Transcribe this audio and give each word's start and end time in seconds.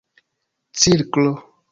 cirklo 0.77 1.29